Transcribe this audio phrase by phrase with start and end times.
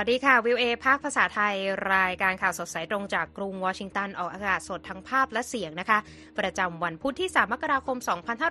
[0.00, 1.54] วัสดีค่ะ วิวเอภาคภาษาไทย
[1.94, 5.98] รายการข่าวสดสายตรงจากกรุงวอชิงตัน ออกอากาศสดทั้งภาพและเสียงนะคะ
[6.38, 7.96] ประจำวันพุธที่ 3 มกราคม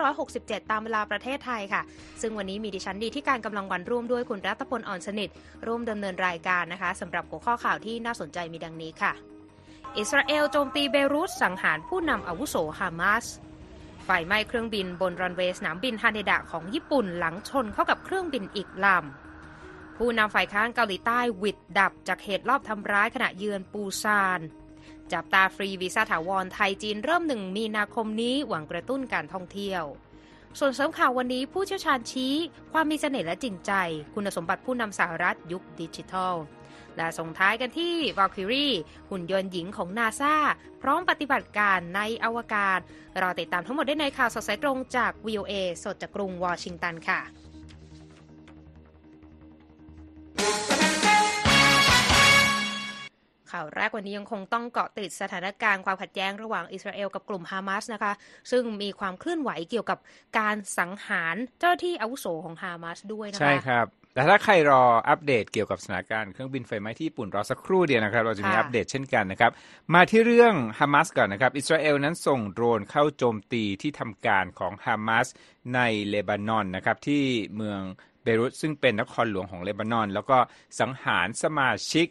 [0.10, 1.82] 2567 ตามเวลาประเทศไทยค่ะ
[2.22, 5.30] ซึ่งวันนี้มีดิฉันดีที่การกำลังวันร่วมด้วยคุณรัตพลอ่อนสนิท
[5.68, 9.14] ร่วมดำเนินรายการนะคะสำหรับหัวข้อข่าวที่น่าสนใจมีดังนี้ค่ะ
[9.98, 13.26] อิสราเอลโจมตีเบรุตสังหารผู้นำอาวุโสฮามาส
[14.06, 19.27] ไฟไหม้เครื่องบินบนรันเวย์สนามบินฮาเนดะของญี่ปุ่นหลังชนเข้ากับเครื่องบินอีกลำ
[19.98, 24.40] ผู้นำฝ่ายค้านเกาหลีใต้วิดดับจากเหตุรอบทำร้ายขณะเยือนปูซาน
[25.12, 29.84] จับตาฟรีวีซ่าถาวรไทยจีนเริ่มหนึ่งมีนาคมนี้หวังกระตุ้นการท่องเที่ยว
[30.60, 32.34] ส่วนเสริมข่าววันนี้ผู้เชี่ยวชาญชี้
[32.72, 33.72] ความมีเสน่ห์และจริงใจ
[34.14, 36.36] คุณสมบัติผู้นำสหรัฐยุคดิจิทัล
[36.98, 38.76] และส่งท้ายกันที่ Valkyrie
[39.10, 40.36] หุ่นยนต์หญิงของนาซา
[40.82, 42.80] พร้อมปฏิบัติการในอวกาศ
[43.22, 47.20] รอติดตามทั้งหมดได้ในข่าวสดสายตรงจาก VOA สดจากกรุงวอชิงตันค่ะ
[53.52, 58.14] ข่าวแรกวันนี้ยังคงต้องเกาะติดสถานการณ์ความขัดแย้งระหว่างอิสราเอลกับกลุ่มฮามาสนะคะ
[58.52, 60.00] ซึ่งมีความเคลื่อนไหวเกี่ยวกับ
[60.40, 69.52] การสังหารเจ้าที่อาวุโสของฮามาสด้วยนะคะ ใช่ครับ แต่ถ้าใครรออัปเดตเกี่ยวกับสถานการณ์เครื่องบินไฟไหม้ที่ญี่ปุ่นรอสักครู่เดียวนะครับ เราจะมีอัปเดตเช่นกันนะครับ
[69.94, 75.28] มาที่เรื่องฮามาสก่อนนะครับ อิสราเอลนั้นส่งโดรนเข้าโจมตีที่ทำการของฮามาส
[75.74, 77.24] ในเลบานอนนะครับที่
[77.56, 77.82] เมือง
[78.24, 80.38] เบรุตซึ่งเป็นนครหลวงของเลบานอน แล้วก็
[80.80, 82.08] สังหารสมาชิก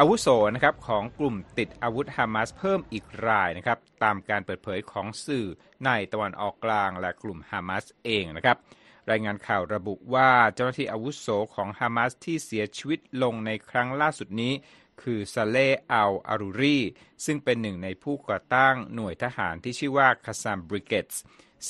[0.00, 5.46] อาวุโสนะครับของกลุ่มติดอาวุธฮามาสเพิ่มอีกรายนะครับตามการเปิดเผยของสื่อ
[5.84, 8.56] ในตะวันออกกลางและกลุ่มฮามาสเองนะครับ
[9.10, 14.52] รายงานข่าวระบุว่าเจ้าหน้าที่อาวุโสของฮามาสที่เสียชีวิตลงในครั้งล่าสุดนี้
[15.02, 15.58] คือซาเล
[15.92, 16.78] อัลอารูรี
[17.24, 21.20] ซึ่งเป็นหนึ่งในผู้ก่อตั้งหน่วยทหารที่ชื่อว่าคาซามบริเกตส์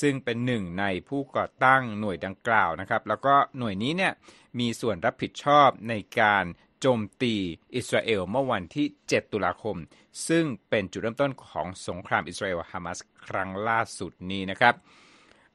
[0.01, 4.13] ซึ่งเป็นหนึ่งในผู้ก่อตั้งหน่วยดังกล่าวนะครับ แล้วก็หน่วยนี้เนี่ย
[4.59, 6.45] มีส่วนรับผิดชอบในการ
[6.79, 7.35] โจมตี
[7.75, 9.77] อิสราเอลเมื่อวันที่ 7 ตุลาคม
[10.27, 14.73] ซึ่งเป็นจุดเริ่มต้นของสงครามอิสราเอลฮามาสครั้งล่าสุดนี้นะครับ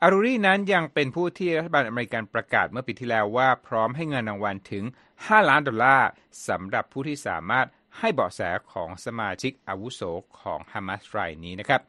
[0.03, 4.85] อารูรีนั้นยังเป็นผู้ที่รัฐบาลอเมริกันประกาศเมื่อปีที่แล้วว่าพร้อมให้เงินรางวัลถึง
[5.17, 6.09] 5 ล้านดอลลาร์
[6.49, 7.67] สำหรับผู้ที่สามารถ
[7.99, 8.41] ให้เบาะแส
[8.73, 10.01] ของสมาชิกอาวุโส
[10.41, 11.81] ของฮามาสรายนี้นะครับ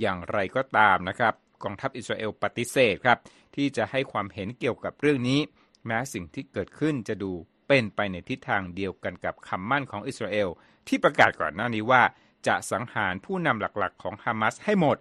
[0.00, 3.18] อย่างไรก็ตามนะครับกองทัพอิสราเอลปฏิเสธครับ
[3.56, 5.40] ที่จะให้ความเห็นเกี่ยวกับเรื่องนี้
[5.86, 7.32] แม้สิ่งที่เกิดขึ้นจะดู
[7.68, 10.48] เป็นไปในทิศทางเดียวกันกับคำมั่นของอิสราเอล
[10.88, 12.02] ที่ประกาศก่อนหน้านี้ว่า
[12.46, 14.96] จะสังหารผู้นำหลักๆ ของฮามาสให้หมด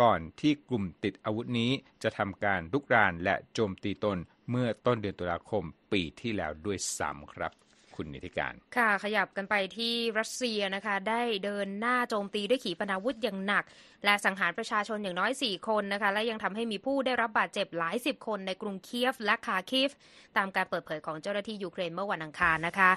[0.00, 1.70] ก่อนที่กลุ่มติดอาวุธนี้
[2.02, 4.18] จะทำการลุกรานและโจมตีตน
[4.50, 7.52] เมื่อต้นเดือนตุลาคมปีที่แล้วด้วยซ้ำครับ
[7.98, 13.64] คุณนิติการ ค่ะขยับกันไปที่รัสเซียนะคะ ได้เดินหน้าโจมตีด้วยขีปนาวุธอย่างหนัก
[14.04, 19.90] และสังหารประชาชนอย่างน้อย 4 คนนะคะ และยังทำให้มีผู้ได้รับบาดเจ็บหลายสิบคนในกรุงเคียฟและคาคิฟ
[20.36, 22.90] ตามการเปิดเผยของเจ้าหน้าที่ยูเครนเมื่อวันอังคารนะคะ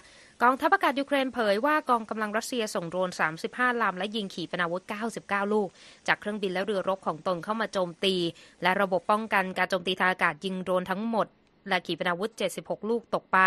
[0.43, 3.09] กองทัพอากาศยูเครนเผยว่ากองกำลังรัสเซียส่งโดรน
[3.45, 4.83] 35 ลำและยิงขีปนาวุธ
[5.17, 5.67] 99 ลูก
[6.07, 8.15] จากเครื่องบินและเรือรบของตนเข้ามาโจมตี
[8.63, 11.27] และระบบป้องกันการโจมตีทางอากาศยิงโดรนทั้งหมด
[11.69, 13.39] และขีปนาวุธ 76 ลูกตกไป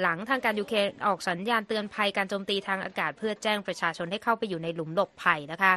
[0.00, 5.74] หลังทางการยูเครนออกสัญญาณเตือนภัยการโจมตีทางอากาศเพื่อแจ้งประชาชนให้เข้าไปอยู่ในหลุมหลบภัยนะคะ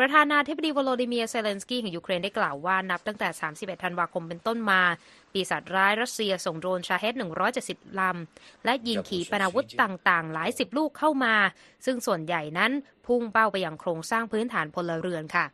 [0.00, 4.80] ประธานาธิบดีวโลดิเมียเซเลนสกี้ของยูเครนได้กล่าวว่านับตั้งแต่ 31 ธันวาคมเป็นต้นมา
[5.32, 7.14] ปีศาจร้ายรัสเซียส่งโดรนชาเฮด
[7.56, 11.34] 170 ลำ และยิงขีปนาวุธต่างๆ หลายสิบลูกเข้ามา
[11.86, 12.72] ซึ่งส่วนใหญ่นั้น
[13.06, 15.44] พุ่งเป้าไปยังโครงสร้างพื้นฐานพลเรือนค่ะ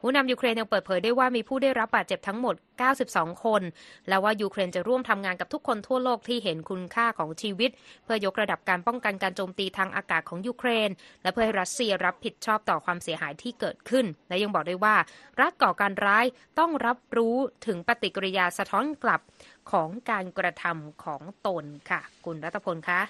[0.00, 2.54] ผู้นำยูเครนยังเปิดเผยได้ว่ามีผู้ได้รับบาดเจ็บทั้งหมด
[2.98, 3.62] 92 คน
[4.08, 7.70] และว่ายูเครนจะร่วมทำงานกับทุกคนทั่วโลกที่เห็นคุณค่าของชีวิต
[8.04, 10.90] เพื่อยกระดับการป้องกันการโจมตีทางอากาศของยูเครน
[11.22, 14.96] และเพื่อให้รัสเซียรับผิดชอบต่อความเสียหายที่เกิดขึ้น และยังบอกได้ว่า
[15.40, 16.26] รัฐก่อการร้าย
[16.58, 17.36] ต้องรับรู้
[17.66, 19.20] ถึงปฏิกิริยาสะท้อนกลับ
[19.70, 23.00] ของการกระทำของตนค่ะ คุณรัตพลคะ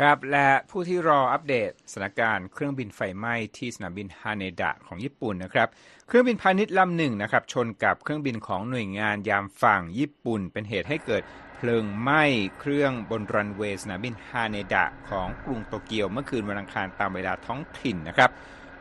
[0.00, 5.68] ครับและผู้ที่รออัปเดตสถานการณ์เครื่องบินไฟไหม้ที่สนามบินฮาเนดะของญี่ปุ่นนะครับ
[6.06, 11.22] เครื่องบินพาณิชย์ลำหนึ่งนะครับชนกับเครื่องบินของหน่วยงานยามฝั่งญี่ปุ่น เป็นเหตุให้เกิด
[11.56, 12.22] เพลิงไหม้
[12.58, 18.30] เครื่องบนรันเวย์สนามบินฮาเนดะของกรุงโตเกียวเมื่อคืนวันอังคารตามเวลาท้องถิ่นนะครับ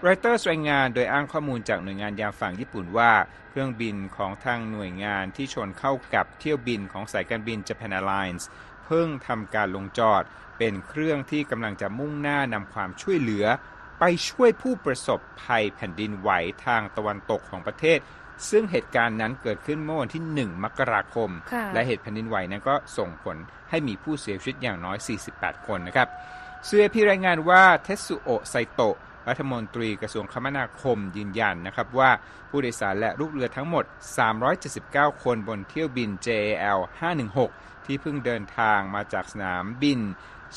[0.07, 3.11] รอยเตอร์รายงานโดยอ้างข้อมูลจากหน่วยงานยามฝั่งญี่ปุ่นว่า
[3.49, 8.43] เครื่องบินของทางหน่วยงานที่ชนเข้ากับเที่ยวบินของสายการบิน Japan Airlines
[8.85, 10.23] เพิ่งทำการลงจอด
[10.57, 13.45] เป็นเครื่องที่กำลังจะมุ่งหน้านำความช่วยเหลือ
[13.99, 16.29] ไปช่วยผู้ประสบภัยแผ่นดินไหว
[16.65, 17.99] ทางตะวันตกของประเทศ
[18.49, 21.29] ซึ่งเหตุการณ์นั้นเกิดขึ้นเมื่อวันที่ 1 มกราคม
[21.73, 23.37] และเหตุแผ่นดินไหวนั้นก็ส่งผล
[23.69, 24.97] ให้มีผู้เสียชีวิตอย่างน้อย
[25.31, 26.07] 48 คนนะครับ
[26.65, 28.97] เสื้อพี่รายงานว่าเทสุโอไซโตะ
[29.27, 32.11] รัฐมนตรีกระทรวงคมนาคมยืนยันนะครับว่า
[32.49, 33.85] ผู้โดยสารและลูกเรือทั้งหมด
[34.53, 36.79] 379 คนบนเที่ยวบิน JAL
[37.31, 39.99] 516 ที่เพิ่งเดินทางมาจากสนามบิน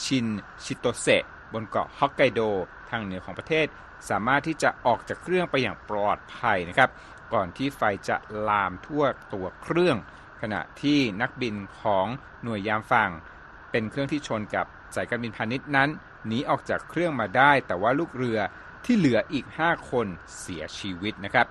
[0.05, 0.27] ชิน
[0.65, 2.41] ชิโตเซะบนเกาะฮอกไกโด
[2.91, 3.67] ทางเหนือของประเทศ
[4.11, 6.91] สามารถที่จะออกจากเครื่องไปอย่างปลอดภัยนะครับ
[7.33, 8.17] ก่อนที่ไฟจะ
[8.49, 9.97] ลามทั่วตัวเครื่อง
[10.43, 12.07] ขณะที่นักบินของ
[12.43, 13.11] หน่วยยามฝั่ง
[13.71, 15.89] เป็นเครื่องที่ชนกับสายการ bi นพาณิชย์นั้น
[16.27, 18.39] หนีออกจากเครื่องมาได้ แต่ว่าลูกเรือ
[18.85, 20.07] ที่เหลืออีก 5 คน
[20.41, 21.47] เสียชีวิตนะครับ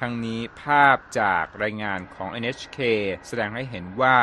[0.00, 2.78] ทั้งนี้ภาพจากรายงานของ NHK
[3.26, 4.16] แสดงให้เห็นว่า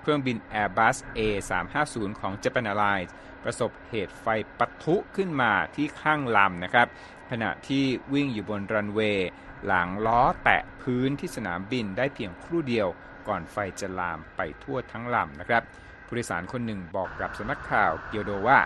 [0.00, 3.10] เครื่องบิน Airbus A350 ของ Japan Airlines
[3.44, 4.26] ประสบเหตุไฟ
[4.58, 6.88] ปะทุขึ้นมาที่ข้างลำนะครับ
[7.30, 9.28] ขณะที่วิ่งอยู่บนรันเวย์
[9.66, 12.88] หลังล้อแตะพื้นที่สนามบินได้เพียงครู่เดียว
[13.28, 15.62] ก่อนไฟจะลามไปทั่วทั้งลำนะครับ
[16.06, 18.58] ผู้โดยสารคนหนึ่งบอกกับสำนักข่าวเกียวโดว่า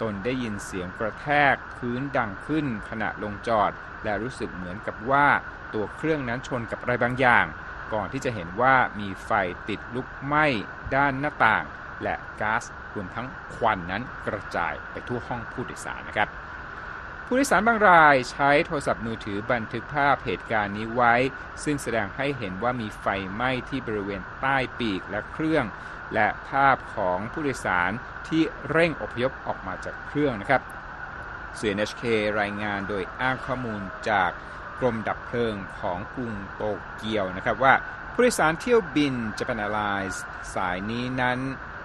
[0.00, 3.70] ตนได้ยินเสียงกระแทกพื้นดังขึ้นขณะลงจอด
[4.04, 5.26] และรู้สึกเหมือนกับว่า
[5.74, 7.46] ตัวเครื่องนั้นชนกับอะไรบางอย่าง
[7.92, 9.30] ก่อนที่จะเห็นว่ามีไฟ
[9.68, 10.46] ติดลุกไหม้
[10.94, 11.64] ด้านหน้าต่าง
[12.02, 12.64] และก๊าซ
[12.94, 16.28] รวมทั้งควันนั้นกระจายไปทั่วห้องผู้โดยสารนะครับ
[17.26, 21.14] ผู้โดยสารบางรายใช้โทรศัพท์มือถือบันทึกภาพเหตุการณ์นี้ไว้
[21.64, 25.64] ซึ่งแสดงให้เห็นว่ามีไฟไหม้ที่บริเวณใต้ปีกและเครื่อง
[26.14, 27.90] และภาพของผู้โดยสาร
[28.28, 30.62] ที่เร่งอพยพออกมาจากเครื่องนะครับ
[31.58, 32.02] สื่อ NHK
[32.40, 34.30] รายงานโดยอ้างข้อมูลจาก
[34.78, 36.62] กรมดับเพลิงของกรุงโต
[36.96, 37.74] เกียวนะครับว่า
[38.12, 40.16] ผู้โดยสารเที่ยวบิน Japan Airlines
[40.54, 41.38] สายนี้นั้น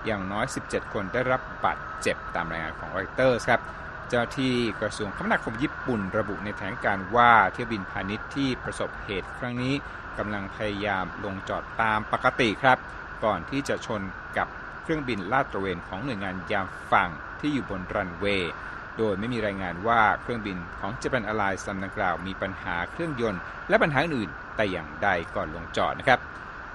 [0.06, 3.62] อย่างน้อย 17 คนได้รับบาดเจ็บตามรายงานของ Reuters ครับ
[4.10, 9.74] เจ้าที่กระทรวงคมนาคมญี่ปุ่นระบุในแถลงการว่าเที่ยวบินพาณิชย์ที่ประสบเหตุครั้งนี้
[10.18, 12.78] กำลังพยายามลงจอดตามปกติครับ
[13.26, 14.02] ก่อนที่จะชน
[14.38, 14.48] กับ
[14.84, 18.54] เครื่องบินลาดตระเวนของหน่วยงานยามฝั่งที่อยู่บนรันเวย์
[18.98, 26.20] โดยไม่มีรายงานว่าเครื่องบินของ Japan Airlines ลำดังกล่าวมีปัญหาเครื่องยนต์และปัญหาอื่นแต่อย่างใดก่อนลงจอดนะครับ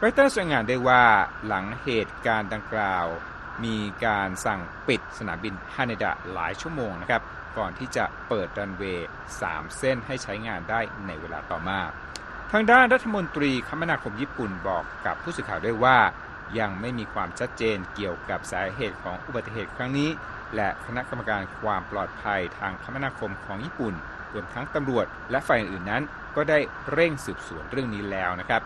[0.02, 1.05] รอยเตอร์รายงานได้ว่า
[1.47, 3.06] หลังเหตุการณ์ดังกล่าว
[3.64, 7.23] มีการสั่งปิดสนามบินฮาเนดะหลายชั่วโมงนะครับ
[7.58, 9.08] ก่อนที่จะเปิดรันเวย์
[9.41, 11.81] 3 เส้นให้ใช้งานได้ในเวลาต่อมา
[12.52, 15.99] ทางด้านรัฐมนตรีคมนาคมญี่ปุ่นบอกกับผู้สื่อข่าวด้วยว่า
[16.58, 20.11] ยังไม่มีความชัดเจนเกี่ยวกับสาเหตุของอุบัติเหตุครั้งนี้
[20.56, 23.94] และคณะกรรมการความปลอดภัยทางคมนาคมของญี่ปุ่น
[24.32, 26.02] รวมทั้งตำรวจและฝ่ายอื่นนั้น
[26.37, 26.58] ก็ได้
[26.93, 28.62] เร่งสืบสวนเรื่องนี้แล้วนะครับ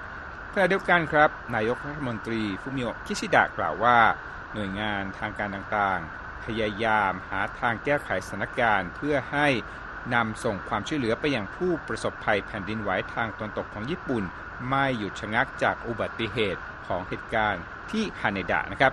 [0.52, 3.98] ขณะเดียวกันครับ นายกรัฐมนตรีฟุมิโอะคิชิดะกล่าวว่า
[4.54, 9.48] หน่วยงานทางการต่างๆ พยายามหาทางแก้ไขสถานการณ์ เพื่อให้
[10.14, 14.24] นำส่งความช่วยเหลือไปยังผู้ประสบภัยแผ่นดินไหวทางตะวันตกของญี่ปุ่น
[14.68, 18.92] ไม่หยุดชะงักจากอุบัติเหตุของเหตุการณ์ที่ฮาเนดะนะครับ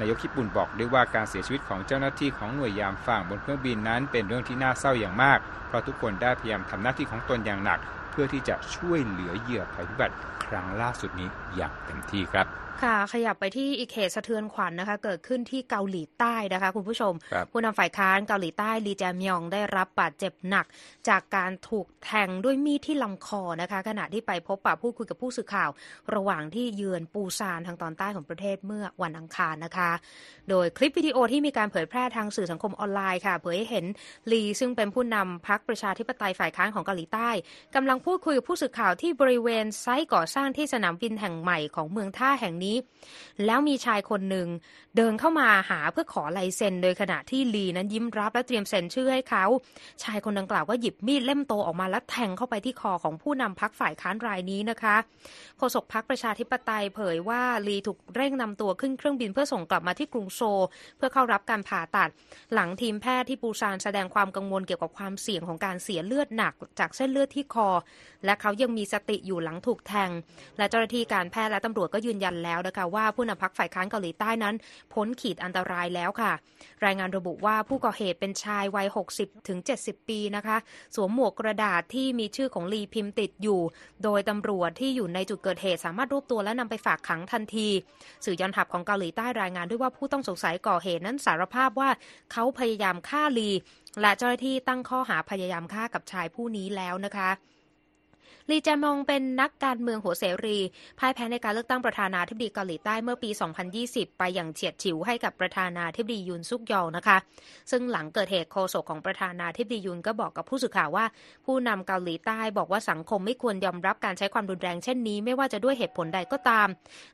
[0.00, 20.66] นายกญี่ปุ่นบอกด้วยว่าการเสียชีวิตของเจ้าหน้าที่ของหน่วยยามฝั่งบนเครื่องบินนั้น เป็นเรื่องที่น่าเศร้าอย่างมาก เพราะทุกคนได้พยายามทำหน้าที่ของตนอย่างหนัก เพื่อที่จะช่วยเหลือเหยื่อภัยพิบัติครั้งล่าสุดนี้อย่างเต็มที่ครับ ค่ะ ขยับไปที่อีกเหตุสะเทือนขวัญนะคะ เกิดขึ้นที่เกาหลีใต้นะคะคุณผู้ชมครับผู้นำฝ่ายค้านเกาหลีใต้ลีแจมยองได้รับบาดเจ็บหนัก
[21.08, 25.70] จากการถูกแทงด้วยมีดที่ลำคอนะคะ ขณะที่ไปพบปะพูดคุยกับผู้สื่อข่าว
[26.14, 29.90] ระหว่างที่เยือนปูซานทางตอนใต้ของประเทศเมื่อวันอังคารนะคะ
[30.50, 33.86] โดยคลิปวิดีโอที่มีการเผยแพร่ทางสื่อสังคมออนไลน์ค่ะ เผยให้เห็น
[34.32, 37.30] ลีซึ่งเป็นผู้นำพรรคประชาธิปไตยฝ่ายค้านของเกาหลีใต้
[37.74, 42.65] กำลังพูดคุยกับผู้สื่อข่าวที่บริเวณไซต์ก่อสร้างที่สนามบินแห่งใหม่ของเมืองท่าแห่งนี้
[43.46, 44.48] แล้วมีชายคนหนึ่ง
[44.96, 49.44] เดินเข้ามาหาเพื่อขอลายเซ็น โดยขณะที่ลีนั้นยิ้มรับและเตรียมเซ็นชื่อให้เขา
[50.02, 54.96] ชายคนดังกล่าวก็หยิบมีดเล่มโตออกมาแล้วแทงเข้าไปที่คอของผู้นำพักฝ่ายค้านรายนี้นะคะ
[55.58, 60.62] โฆษกพักประชาธิปไตยเผยว่าลีถูกเร่งนำตัวขึ้นเครื่องบินเพื่อส่งกลับมาที่กรุงโซล
[60.96, 62.10] เพื่อเข้ารับการผ่าตัด
[62.54, 67.68] หลังทีมแพทย์ที่ปูซานแสดงความกังวลเกี่ยวกับความเสี่ยงของการเสียเลือดหนักจากเส้นเลือดที่คอ
[68.24, 70.10] และเขายังมีสติอยู่หลังถูกแทง
[70.58, 74.54] และเจ้าหน้าที่การแพทย์และตำรวจก็ยืนยันแล้วแล้วนะคะว่าผู้นำพักฝ่ายค้านเกาหลีใต้นั้น
[74.92, 76.32] พ้นขีดอันตรายแล้วค่ะ
[76.84, 78.86] รายงานระบุว่าผู้ก่อเหตุเป็นชายวัย
[79.16, 80.56] 60 ถึง 70 ปีนะคะ
[80.94, 83.60] สวมหมวกกระดาษที่มีชื่อของลีพิมพ์ติดอยู่
[84.04, 87.68] โดยตำรวจที่อยู่ในจุดเกิดเหตุสามารถรวบตัวและนำไปฝากขังทันที
[88.24, 91.90] สื่อยอนทัพของเกาหลีใต้รายงานด้วยว่าผู้ต้องสงสัยก่อเหตุนั้นสารภาพว่า
[92.32, 93.50] เขาพยายามฆ่าลี
[94.00, 97.30] และเจ้าหน้าที่ตั้งข้อหาพยายามฆ่ากับชายผู้นี้แล้วนะคะ
[98.50, 100.58] ลีแจมองเป็นนักการเมืองหัวเสรี
[100.98, 103.30] พ่ายแพ้ในการเลือกตั้งประธานาธิบดีเกาหลีใต้เมื่อปี
[103.74, 107.16] 2020 ไปอย่างเฉียดฉิวให้กับประธานาธิบดียุนซุกยอลนะคะ
[107.70, 111.04] ซึ่งหลังเกิดเหตุโฆษกของประธานาธิบดียุนก็บอกกับผู้สื่อข่าวว่า
[111.46, 116.68] ผู้นำเกาหลีใต้บอกว่าสังคมไม่ควรยอมรับการใช้ความรุนแรงเช่นนี้ไม่ว่าจะด้วยเหตุผลใดก็ตาม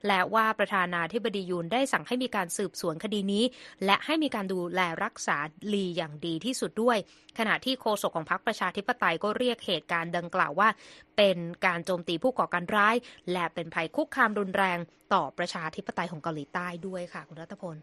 [0.07, 3.45] และว่าประธานาธิบดียุนได้สั่งให้มีการสืบสวนคดีนี้
[3.85, 5.37] และให้มีการดูแลรักษา
[5.73, 6.99] ลีอย่างดีที่สุดด้วย
[7.39, 10.69] ขณะที่โฆษกของพรรคประชาธิปไตยก็เรียกเหตุการณ์ดังกล่าวว่า
[11.17, 12.97] เป็นการโจมตีผู้ก่อการร้าย
[13.33, 14.79] และเป็นภัยคุกคามรุนแรง
[15.15, 17.77] ต่อประชาธิปไตยของเกาหลีใต้ด้วยค่ะ คุณรัตพล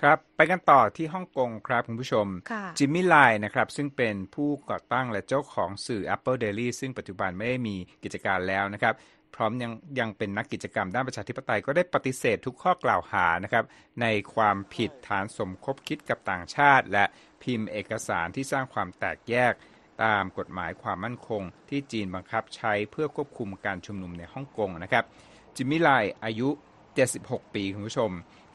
[0.00, 8.94] ครับ ไปกันต่อที่ฮ่องกงครับคุณผู้ชมค่ะจิมมี่ไลน์นะครับ ซึ่งเป็นผู้ก่อตั้งและเจ้าของสื่อ Apple Daily ซึ่งปัจจุบันไม่ได้มีกิจการแล้วนะครับ
[9.34, 13.64] พร้อมยังยังเป็นนักกิจกรรมด้านประชาธิปไตยก็ได้ปฏิเสธทุกข้อกล่าวหานะครับ
[14.00, 17.04] ในความผิดฐานสมคบคิดกับต่างชาติ และ
[17.42, 19.52] พิมพ์เอกสารที่สร้างความแตกแยก
[20.04, 25.04] ตามกฎหมายความมั่นคง ที่จีนบังคับใช้เพื่อควบคุมการชุมนุมในฮ่องกงนะครับ
[25.56, 25.90] จิมมี่ไล
[26.24, 26.48] อายุ
[27.02, 28.10] 76 ปีคุณผู้ชม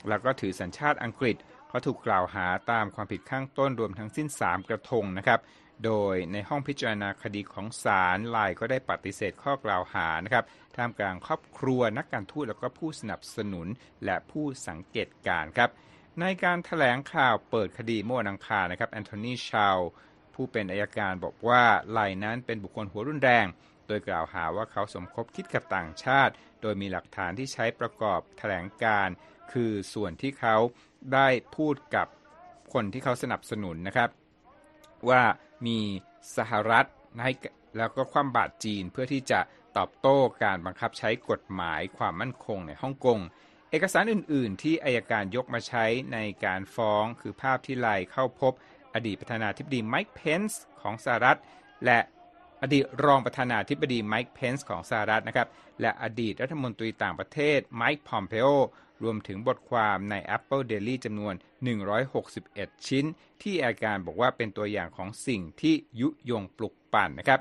[0.10, 1.38] แล้วก็ถือสัญชาติอังกฤษ
[1.70, 5.40] เขาถูกกล่าวหาตามความผิดข้างต้นรวมทั้งสิ้น 3 กระทงนะครับ
[5.86, 10.46] โดยในห้องพิจารณาคดีของศาลไลก็ได้ปฏิเสธข้อกล่าวหานะครับ
[10.76, 13.68] ท่ามกลางครอบครัวนักการทูตแล้วก็ผู้สนับสนุน
[14.06, 15.70] และผู้สังเกตการครับ
[16.20, 19.78] ในการถแถลงข่าวเปิดคดีเมื่อวันอังคารนะครับแอนโทนีชาว
[20.42, 23.46] ผู้เป็นอายการบอกว่าไลนั้นเป็นบุคคลหัวรุนแรง
[23.88, 29.08] โดยกล่าวหาว่าเขาสมคบคิดกับต่างชาติ โดยมีหลักฐานที่ใช้ประกอบแถลงการ
[29.52, 30.58] คือส่วนที่เขา
[31.14, 32.08] ได้พูดกับ
[32.74, 34.10] คนที่เขาสนับสนุนนะครับ
[35.10, 35.24] ว่า
[35.68, 35.80] มี
[36.38, 36.86] สหรัฐ
[37.24, 37.32] ให้
[37.78, 39.40] แล้วก็ความบาดจีนเพื่อที่จะ
[39.78, 43.20] ตอบโต้การบังคับใช้กฎหมายความมั่นคงในฮ่องกง
[43.72, 48.54] เอกสารอื่น ๆ ที่อายการยกมาใช้ในการฟ้องคือภาพที่ไลเข้าพบ
[48.96, 51.40] อดีตประธานาธิบดีไมค์เพนส์ของสหรัฐ
[51.86, 52.00] และ
[52.62, 55.48] อดีตรองประธานาธิบดีไมค์เพนส์ของสหรัฐนะครับ
[55.82, 58.48] และอดีตรัฐมนตรีต่างประเทศไมค์พอมเพโอ
[59.04, 61.34] รวมถึงบทความใน Apple Daily จำนวน
[62.10, 63.06] 161 ชิ้น
[63.42, 67.40] ที่อัยการบอกว่าเป็นตัวอย่างของสิ่งที่ยุยงปลุกปั่นนะครับ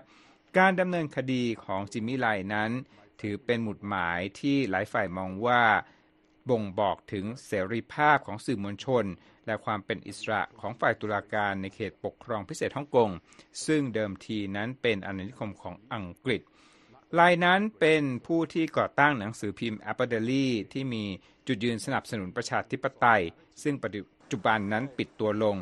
[0.58, 2.70] การดำเนินคดีของจิมมี่ไลนั้น
[3.20, 5.62] ถือเป็นหมุดหมายที่หลายฝ่ายมองว่า
[6.50, 9.04] บ่งบอกถึงเสรีภาพของสื่อมวลชน
[9.46, 13.10] และความเป็นอิสระของฝ่ายตุลาการในเขตปกครองพิเศษฮ่องกง
[13.66, 16.40] ซึ่งเดิมทีนั้นเป็นอาณานิคมของอังกฤษ
[17.18, 21.04] ลายนั้นเป็นผู้ที่ก่อตั้งหนังสือพิมพ์ Apple Daily ที่มี
[21.46, 23.22] จุดยืนสนับสนุนประชาธิปไตย
[23.62, 23.90] ซึ่งปัจ
[24.32, 25.56] จุบันนั้นปิดตัวลง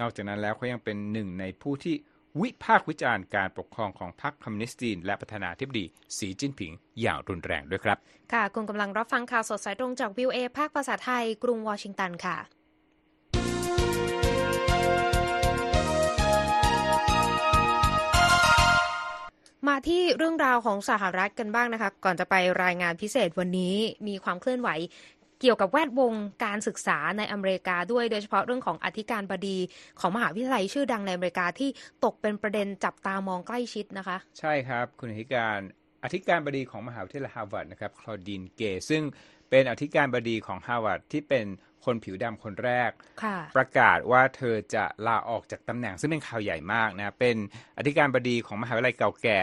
[0.00, 1.94] นอกจากนั้นแล้วเขายังเป็นหนึ่งในผู้ที่
[2.40, 5.84] วิพากษ์วิจารณ์การปกครองของพรรคคอมมิวนิสต์จีนและประธานาธิบดี
[6.18, 7.98] สีจิ้นผิงอย่างรุนแรงด้วยครับ
[8.32, 12.36] ค่ะคุณกำลังรับฟังข่าวสดสายตรงจากวิวเอภาคภาษาไทย กรุงวอชิงตันค่ะ
[19.68, 23.74] มาที่เรื่องราวของสหรัฐกันบ้างนะคะ ก่อนจะไปรายงานพิเศษวันนี้
[24.08, 24.68] มีความเคลื่อนไหว
[25.42, 26.12] เกี่ยวกับแวดวง
[26.44, 29.58] การศึกษาในอเมริกาด้วยโดยเฉพาะเรื่องของอธิการบดี
[30.00, 31.70] ของมหาวิทยาลัยชื่อดังในอเมริกาที่
[32.04, 35.58] ตกเป็นประเด็นจับตามองใกล้ชิดนะคะ ใช่ครับ คุณอธิการ
[36.04, 39.02] อธิการบดีของมหาวิทยาลัยฮาร์วาร์ดนะครับคลอดีนเกซึ่ง
[39.50, 41.46] เป็นอธิการบดีของฮาร์วาร์ดที่เป็น
[41.84, 42.90] คนผิวดำคนแรก
[43.22, 47.36] ค่ะประกาศว่าเธอจะลาออกจากตำแหน่งซึ่งเป็นข่าวใหญ่มากนะ เป็น
[47.78, 49.40] อธิการบดีของมหาวิทยาลัยเก่าแก่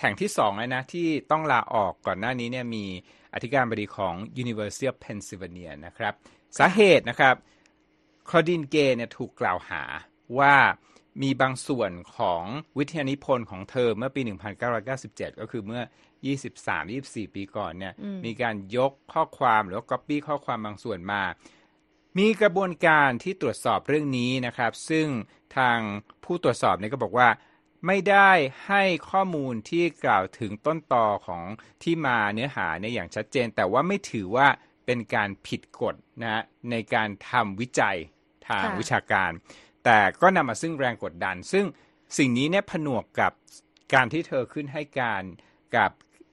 [0.00, 2.84] แห่งที่สองเลยนะที่ต้องลาออกก่อนหน้านี้เนี่ยมี
[3.34, 6.12] อธิการบดีของ University of Pennsylvania นะครับ
[6.58, 7.34] สาเหตุนะครับ
[8.28, 9.82] คลอดินเกเนี่ยถูกกล่าวหา
[10.38, 10.54] ว่า
[11.22, 12.42] มีบางส่วนของ
[12.78, 14.20] วิทยานิพนธ์ของเธอเมื่อปี
[14.76, 15.82] 1997 ก็คือเมื่อ
[16.58, 21.22] 23-24 ปีก่อนเนี่ยอืมมีการยกข้อความหรือว่า copy ข้อความบางส่วนมา
[22.18, 25.06] มีกระบวนการที่ตรวจสอบเรื่องนี้นะครับ ซึ่ง
[25.56, 25.78] ทาง
[26.24, 27.28] ผู้ตรวจสอบเนี่ยก็บอกว่า
[27.86, 28.30] ไม่ได้
[28.68, 31.42] ให้ข้อมูลที่กล่าวถึงต้นตอของ
[31.82, 34.48] ที่มาเนื้อหาเนี่ยอย่างชัดเจน แต่ว่าไม่ถือว่า
[34.86, 37.96] เป็นการผิดกฎนะฮะในการทำวิจัย
[38.48, 39.30] ทางวิชาการ
[39.84, 41.64] แต่ก็นำมาซึ่งแรงกดดัน ซึ่ง
[42.18, 43.32] สิ่งนี้เนี่ยผนวกกับ
[43.94, 45.22] การที่เธอขึ้นให้การ
[45.76, 45.90] กับ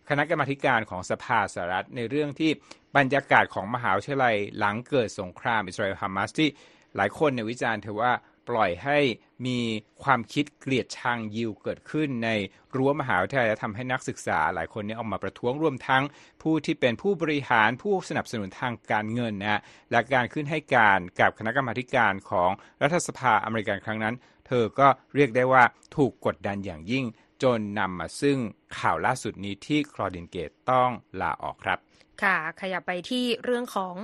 [0.10, 2.52] คณะกรรมการของสภาสหรัฐในเรื่องที่
[2.98, 6.50] บรรยากาศของมหาวิทยาลัยหลังเกิดสงครามอิสราเอลฮามาสที่
[6.96, 8.12] หลายคนเนี่ยวิจารณ์เธอว่า
[8.50, 9.00] ปล่อยให้
[9.46, 9.60] มี
[10.04, 12.30] ความคิดเกลียดชังยิวเกิดขึ้นใน
[12.76, 16.04] รั้วมหาวิทยาลัยและทำให้นักศึกษาหลายคนนี่ยออกมาประท้วงรวมทั้ง
[16.42, 19.62] ผู้ที่เป็นผู้บริหารผู้สนับสนุนทางการเงินนะ
[19.92, 22.50] และการขึ้นให้การกับคณะกรรมาการของ
[22.82, 24.16] รัฐสภาอเมริกันครั้งนั้น
[24.48, 25.64] เธอก็เรียกได้ว่า
[25.96, 27.06] ถูกกดดันอย่างยิ่ง
[27.44, 28.38] จนนำมาซึ่ง
[28.80, 30.90] ข่าวล่าสุดนี้ที่คลอดินเกตต้อง
[31.22, 31.80] ลาออกครับ
[32.24, 33.96] ค่ะ ขยับไปที่เรื่องของ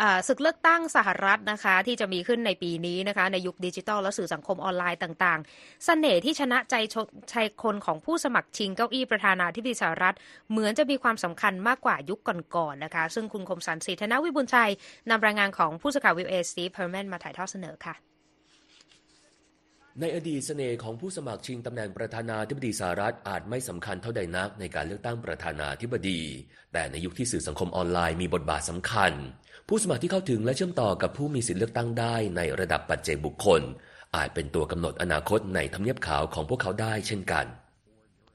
[0.00, 10.16] อศึกเลือกตั้งสหรัฐนะคะ ที่จะมีขึ้นในปีนี้นะคะ ในยุคดิจิทัลและสื่อสังคมออนไลน์ต่างๆเสน่ห์ที่ชนะใจชนใจคนของผู้สมัครชิงเก้าอี้ประธานาธิบดีสหรัฐ
[10.50, 12.20] เหมือนจะมีความสำคัญมากกว่ายุค
[12.56, 14.70] ก่อนๆนะคะ ซึ่งคุณคมสันศรีธนวิบุญชัย
[15.10, 18.09] นำรายงานของผู้สื่อข่าว VOA สตีฟ เฮอร์แมนมาถ่ายทอดเสนอค่ะ
[20.00, 26.20] ในอดีตเสน่ห์ของผู้สมัครชิงตำแหน่งประธานาธิบดีสหรัฐอาจไม่สำคัญเท่าใดนักในการเลือกตั้งประธานาธิบดี
[26.72, 29.12] แต่ในยุคที่สื่อสังคมออนไลน์มีบทบาทสำคัญ
[29.68, 33.60] ผู้สมัครที่เข้าถึงและเชื่อมต่อกับผู้มีสิทธิเลือกตั้งได้ในระดับปัจเจกบุคคล
[34.16, 37.46] อาจเป็นตัวกำหนดอนาคตในทำเนียบขาวของพวกเขาได้เช่นกัน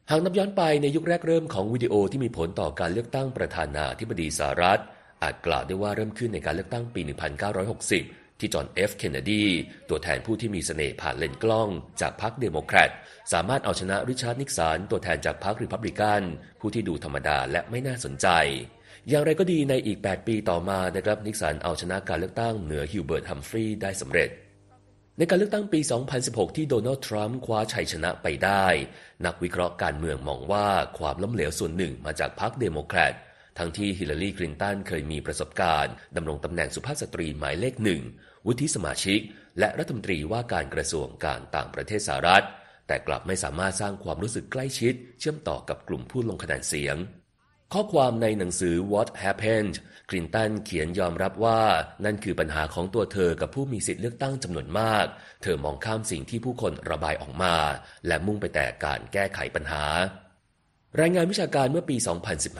[0.09, 4.81] หากนับย้อนไปในยุคแรกเริ่มของวิดีโอที่มีผลต่อการเลือกตั้งประธานาธิบดีสหรัฐ
[5.23, 9.43] อาจกล่าวได้ว่าเริ่มขึ้นในการเลือกตั้งปี 1960 ที่จอห์นเอฟเคนเนดี
[9.89, 11.69] ตัวแทนผู้ที่มีเสน่ห์ผ่านเลนส์กล้อง
[12.01, 12.91] จากพรรคเดโมแครต
[13.33, 16.21] สามารถเอาชนะริชาร์ดนิกสันตัวแทนจากพรรคริพับลิกัน
[16.59, 18.27] ผู้ที่ดูธรรมดาและไม่น่าสนใจ
[19.09, 24.29] อย่างไรก็ดีในอีก 8 ปีต่อมานะครับนิกสันเอาชนะการเลือกตั้งเหนือฮิวเบิร์ตฮัมฟรีย์ได้สำเร็จ
[25.17, 25.79] ในการเลือกตั้งปี
[26.19, 28.65] 2016 ที่โดนัลด์ทรัมป์คว้าชัยชนะไปได้
[29.25, 33.13] นักวิเคราะห์การเมืองมองว่าความล้มเหลวส่วนหนึ่งมาจากพรรคเดโมแครต
[33.57, 38.01] ทั้งที่ฮิลลารีคลินตันเคยมีประสบการณ์ดำรงตำแหน่งสุภาพสตรีหมายเลขหนึ่ง
[38.45, 39.19] วุฒิสมาชิก
[39.59, 42.45] และรัฐมนตรีว่าการกระทรวงการต่างประเทศสหรัฐ
[42.87, 46.97] แต่กลับไม่สามารถสร้างความรู้สึกใกล้ชิด เชื่อมต่อกับกลุ่มผู้ลงคะแนนเสียง
[47.73, 49.75] ข้อความในหนังสือ What Happened
[50.09, 51.61] คลินตันเขียนยอมรับว่า
[52.05, 55.05] นั่นคือปัญหาของตัวเธอกับผู้มีสิทธิเลือกตั้งจำนวนมาก
[55.43, 57.55] เธอมองข้ามสิ่งที่ผู้คนระบายออกมา
[58.07, 59.85] และมุ่งไปแต่การแก้ไขปัญหา
[61.01, 61.97] รายงานวิชาการเมื่อปี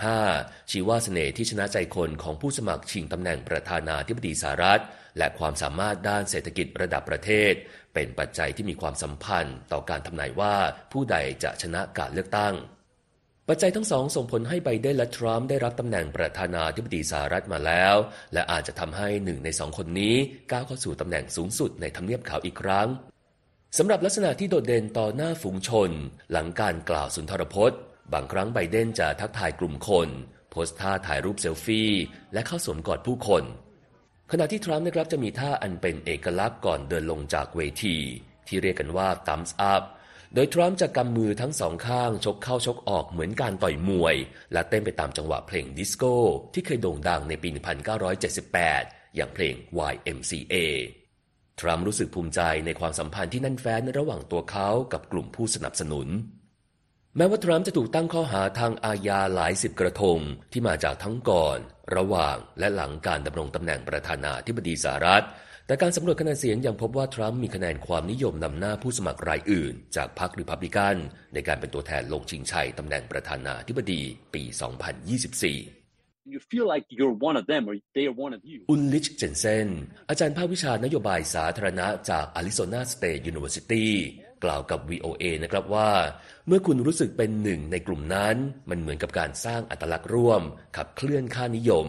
[0.04, 4.82] 2015 ชี้ว่าเสน่ห์ที่ชนะใจคนของผู้สมัครชิงตำแหน่งประธานาธิบดีสหรัฐ
[5.18, 7.54] และความสามารถด้านเศรษฐกิจระดับประเทศ
[7.94, 10.56] เป็นปัจจัยที่มีความสัมพันธ์ต่อการทำนายว่า
[10.92, 12.54] ผู้ใดจะชนะการเลือกตั้ง
[13.50, 17.96] ปัจจัยทั้งสองส่งผลให้ไบเดนและทรัมป์ได้รับตำแหน่งประธานาธิบดีสหรัฐมาแล้ว
[18.34, 20.16] และอาจจะทำให้หนึ่งในสองคนนี้
[20.52, 22.88] ก้าวเข้าสู่ตำแหน่งสูงสุดในทำเนียบขาวอีกครั้ง
[23.78, 25.90] สำหรับลักษณะที่โดดเด่นต่อหน้าฝูงชน
[26.32, 27.80] หลังการกล่าวสุนทรพจน์
[28.14, 30.10] บางครั้งไบเดนจะทักทายกลุ่มคน
[30.52, 31.92] โพสท่าถ่ายรูปเซลฟี่
[32.34, 33.44] และเข้าสวมกอดผู้คน
[34.32, 37.98] ขณะที่ทรัมป์นะครับจะมีท่าอันเป็นเอกลักษณ์ก่อนเดินลงจากเวที
[38.48, 39.84] ที่เรียกกันว่า thumbs up
[40.34, 44.16] โดยทรัมป์จะกำมือทั้งสองข้างชกเข้าชกออกเหมือนการต่อยมวย
[44.54, 46.16] และเต้นไปตามจังหวะเพลงดิสโก้
[46.54, 47.50] ที่เคยโด่งดังในปี
[48.14, 49.54] 1978 อย่างเพลง
[49.92, 50.56] YMCA
[51.60, 56.08] ทรัมป์รู้สึกภูมิใจในความสัมพันธ์ที่แน่นแฟ้นระหว่างตัวเขากับกลุ่มผู้สนับสนุน
[57.18, 60.20] แม้ว่าทรัมป์จะถูกตั้งข้อหาทางอาญาหลายสิบกระทง
[60.52, 61.58] ที่มาจากทั้งก่อน
[61.96, 65.24] ระหว่างและหลังการดำรงตำแหน่งประธานาธิบดีสหรัฐ
[65.68, 70.96] แต่การสำรวจคะแนนเสียงยังพบว่าทรัมป์มีคะแนนความนิยมนำหน้าผู้สมัครรายอื่น จากพรรคริพับลิกัน
[71.34, 74.02] ในการเป็นตัวแทนลงชิงชัยตำแหน่งประธานาธิบดี
[74.34, 74.44] ปี
[75.08, 75.86] 2024
[76.34, 78.60] you feel like you're one of them or they are one of you.
[78.72, 79.68] อุลลิชเจนเซน
[80.10, 83.94] อาจารย์ภาควิชานโยบายสาธารณะจากอาริโซนาสเต t ยูนิเวอร์ซิตี้
[84.44, 85.92] กล่าวกับ VOA นะครับว่า
[86.48, 88.36] เมื่อคุณรู้สึกเป็นหนึ่งในกลุ่มนั้น
[88.70, 90.42] มันเหมือนกับการสร้างอัตลักษณ์ร่วม
[90.78, 91.88] ขับเคลื่อนค่านิยม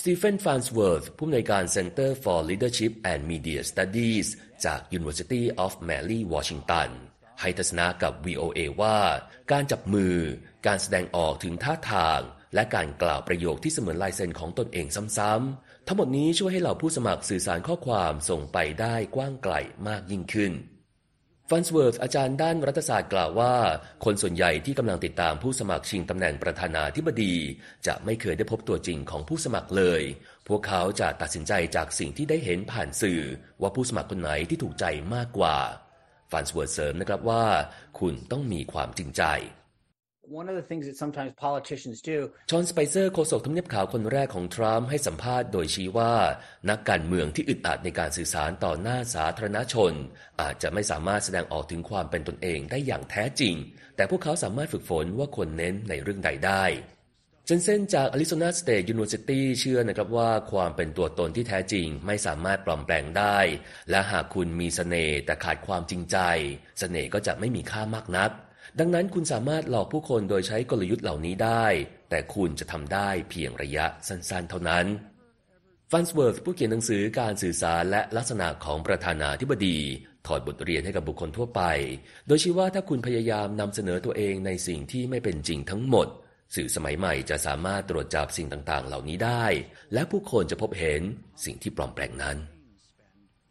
[0.00, 4.28] สตีเฟนฟานสเวิร์ธผู้อำนวยการ Center for Leadership and Media Studies
[4.64, 6.90] จาก University of Mary Washington
[7.40, 8.98] ให้ทัศนะกับ VOA ว่า
[9.52, 10.16] การจับมือ
[10.66, 12.20] การแสดงออกถึงท่าทาง
[12.54, 14.86] และการกล่าวประโยคที่เสมือนลายเซ็นของตนเอง
[15.18, 19.54] ซ้ำๆทั้งหมดนี้ช่วยให้เหล่าผู้สมัครสื่อสารข้อความส่งไปได้กว้างไกล
[19.88, 20.52] มากยิ่งขึ้น
[21.50, 23.54] ฟันสเวิร์ธอาจารย์ด้านรัฐศาสตร์กล่าวว่า
[24.04, 27.34] คนส่วนใหญ่ที่กำลังติดตามผู้สมัครชิงตำแหน่งประธานาธิบดี
[27.86, 30.02] จะไม่เคยได้พบตัวจริงของผู้สมัครเลย
[30.48, 33.22] พวกเขาจะตัดสินใจจากสิ่งที่ได้เห็นผ่านสื่อ
[33.60, 35.56] ว่าผู้สมัครคนไหนที่ถูกใจมากกว่า
[36.32, 37.44] ฟันสเวิร์ธเสริมนะครับว่า
[38.00, 39.22] คุณต้องมีความจริงใจ
[40.28, 42.18] One of the things that sometimes politicians do
[42.50, 46.14] ฌอนสไปเซอร์โฆษกทำเนียบขาวคนแรกของทรัมป์ให้สัมภาษณ์โดยชี้ว่า
[46.70, 49.92] นักการเมืองที่อึดอัดในการสื่อสารต่อหน้าสาธารณชน
[50.40, 53.54] อาจจะไม่สามารถแสดงออกถึงความเป็นตนเองได้อย่างแท้จริง
[53.96, 56.64] แต่พวกเขาสามารถฝึกฝนว่าควรเน้นในเรื่องใดได้
[57.46, 63.38] เจนเซนจาก Arizona State University เชื่อนะครับว่าความเป็นตัวตนที่แท้จริงไม่สามารถปลอมแปลงได้
[63.90, 66.18] และหากคุณมีเสน่ห์แต่ขาดความจริงใจ
[66.78, 68.32] เสน่ห์ก็จะไม่มีค่ามากนัก
[68.78, 71.66] ดังนั้นคุณสามารถหลอกผู้คนโดยใช้กลยุทธ์เหล่านี้ได้
[72.10, 74.86] แต่คุณจะทำได้เพียงระยะสั้นๆ เท่านั้น
[75.90, 79.78] ฟันสเวิร์ธผู้เขียนหนังสือการสื่อสารและลักษณะของประธานาธิบดี
[80.26, 81.62] ถอดบทเรียนให้กับบุคคลทั่วไป
[82.26, 86.08] โดยชี้ว่าถ้าคุณพยายามนำเสนอตัวเองในสิ่งที่ไม่เป็นจริงทั้งหมด
[86.54, 89.44] สื่อสมัยใหม่จะสามารถตรวจจับสิ่งต่างๆ เหล่านี้ได้
[89.92, 91.02] และผู้คนจะพบเห็น
[91.44, 92.36] สิ่งที่ปลอมแปลงนั้น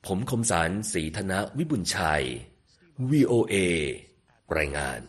[0.06, 2.26] ผมคมสารศรีธนวิบุญชัย
[3.10, 3.56] VOA
[4.58, 5.02] รายงาน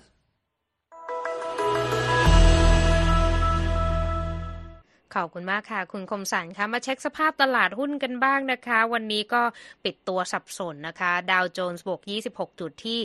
[5.16, 9.42] ขอบคุณมากค่ะ คุณคมสันคะมาเช็คสภาพตลาดหุ้นกันบ้างนะคะ วันนี้ก็
[9.84, 13.00] ปิดตัวสับสนนะคะ ดาวโจนส์บวก 26 จุดที่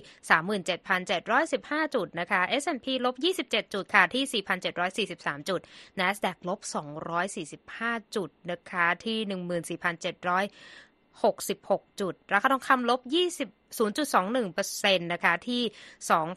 [1.15, 3.15] 37,715 จุดนะคะ S&P ลบ
[3.45, 4.43] 27 จุดค่ะที่
[5.07, 5.61] 4,743 จุด
[5.99, 6.59] NASDAQ ลบ
[7.37, 9.19] 245 จุดนะคะที่
[9.79, 10.90] 14,700
[11.49, 15.61] 66 จุด ราคาทองคำลบ 20 0.21%นะคะที่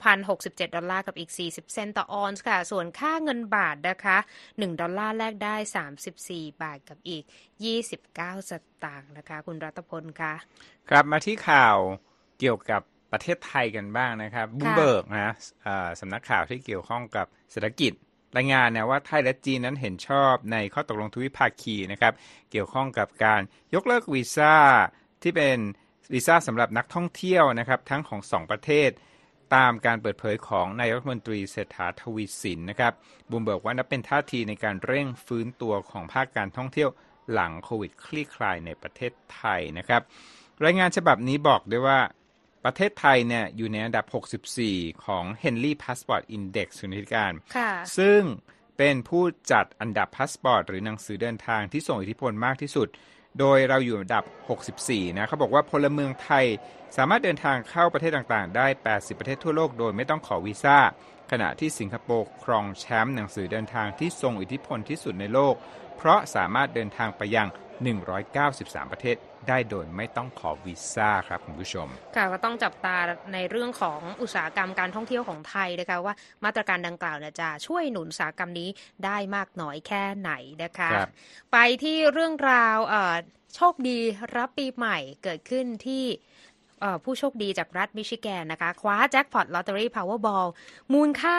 [0.00, 5.56] 2,067 ดอลลาร์กับอีก 40 เซนต์ต่อออนซ์ค่ะ ส่วนค่าเงินบาทนะคะ 1 ดอลลาร์แลกได้
[6.08, 7.24] 34 บาทกับอีก
[7.86, 8.52] 29 ส
[8.84, 10.34] ตางค์นะคะ คุณรัตพลคะ
[10.90, 11.76] ครับมาที่ข่าว
[12.38, 12.82] เกี่ยวกับ
[13.12, 15.32] ประเทศไทยกันบ้างนะครับบลูมเบิร์กนะ
[15.66, 17.92] อ่าสำนักข่าวที่เกี่ยวข้องกับเศรษฐกิจ
[18.36, 22.12] รายงานนะว่าไทยและจีนนั้นเห็นชอบในข้อตกลงทวิภาคีนะครับ
[22.50, 23.40] เกี่ยวข้องกับการ
[23.74, 24.54] ยกเลิกวีซ่า
[25.22, 25.58] ที่เป็น
[26.12, 28.90] วีซ่าสำหรับนักท่องเที่ยวนะครับทั้งของสองประเทศ
[29.54, 32.92] ตามการเปิดเผยของนายกรัฐมนตรีเศรษฐาทวีสินนะครับ
[33.30, 36.90] บลูมเบิร์กว่านับเป็นท่าทีในการเร่งฟื้นตัวของภาคการท่องเที่ยว
[37.32, 40.02] หลังโควิดคลี่คลายในประเทศไทยนะครับ
[40.64, 41.98] รายงานฉบับนี้บอกด้วยว่า
[42.64, 44.04] ประเทศไทยเนี่ยอยู่ในอันดับ
[44.54, 48.20] 64 ของ Henley Passport Index คุณนิธิกาญจน์ค่ะซึ่ง
[48.78, 49.22] เป็นผู้
[49.52, 52.88] จัดอันดับพาสปอร์ตหรือหนังสือเดินทางที่ทรงอิทธิพลมากที่สุด
[53.40, 54.24] โดยเราอยู่อันดับ
[54.70, 56.44] 64 นะเขาบอกว่าพลเมืองไทย
[56.96, 60.78] สามารถเดินทางเข้าประเทศต่างๆ ได้ 80 ประเทศทั่วโลกโดยไม่ต้องขอวีซ่า
[61.30, 65.54] ขณะที่สิงคโปร์ครองแชมป์หนังสือเดินทางที่ทรงอิทธิพลที่สุดในโลก
[65.96, 67.48] เพราะสามารถเดินทางไปยัง
[67.82, 69.16] 193 ประเทศ
[69.48, 72.96] ได้โดยไม่ต้องขอวีซ่าครับคุณผู้ชม ค่ะก็ต้องจับตา
[73.32, 78.68] ในเรื่องของอุตสาหกรรมการท่องเที่ยวของไทยนะคะว่ามาตรการดังกล่าวเนี่ยจะช่วยหนุนอุตสาหกรรมนี้
[79.04, 80.32] ได้มากน้อยแค่ไหน
[80.64, 81.10] นะคะครับ
[81.52, 83.16] ไปที่เรื่องราวเอ่อ
[83.54, 83.98] โชคดี
[84.36, 86.33] รับปีใหม่เกิดขึ้นที่เอ่อ
[87.04, 90.46] ผู้โชคดีจากรัฐมิชิแกนนะคะ คว้าแจ็คพอตลอตเตอรี่พาวเวอร์บอล
[90.94, 91.38] มูลค่า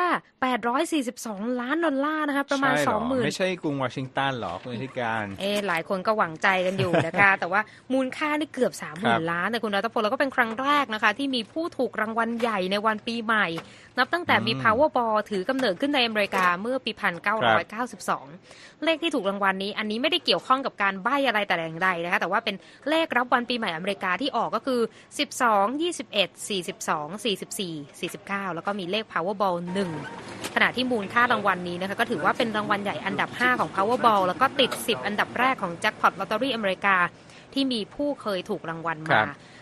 [0.80, 7.62] 842 ล้านดอลลาร์นะคะ ประมาณใช่เหอ20,000 ไม่ใช่กรุงวอชิงตันเหรอคุณอธิการเอะหลายคนก็หวังใจกันอยู่นะคะ แต่ว่า
[7.94, 13.48] มูลค่านี่เกือบ 3 0,000 ล้านแต่คุณรัตพลแล้วก็เป็นครั้งแรกนะคะ ที่มีผู้ถูกรางวัลใหญ่ในวันปีใหม่
[13.98, 16.92] นับตั้งแต่มีอืม Powerball ถือกำเนิดขึ้นในอเมริกาเมื่อปี
[17.88, 22.56] 1992 เลขที่ถูกรางวัลนี้ อันนี้ไม่ได้เกี่ยวข้องกับการใบ้อะไรแต่อย่างใดนะคะแต่ว่าเป็น
[22.90, 24.80] เลขรับวันปีใหม่อเมริกาที่ออกก็คือ
[25.26, 29.58] 12 21 42 44 49 แล้วก็มีเลข Powerball
[30.06, 36.98] 1 ขณะที่มูลค่ารางวัลนี้นะคะก็ถือว่าเป็นรางวัลใหญ่อันดับ 5 ของ Powerball แล้วก็ติด 10 อันดับแรกของ Jackpot Lottery อเมริกา
[37.54, 39.22] ที่มีผู้เคยถูกรางวัลมา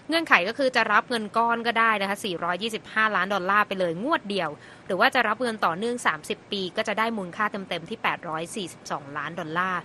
[0.10, 2.18] เงื่อนไขก็คือจะรับเงินก้อนก็ได้นะคะ
[2.66, 4.50] 425 ล้านดอลลาร์ไปเลยงวดเดียว
[4.86, 8.00] หรือว่าจะรับเงินต่อเนื่อง 30 ปี ก็จะได้มูลค่าเต็มๆที่
[8.78, 9.80] 842 ล้านดอลลาร์